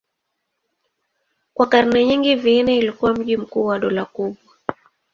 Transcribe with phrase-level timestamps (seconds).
[1.53, 4.53] Kwa karne nyingi Vienna ilikuwa mji mkuu wa dola kubwa.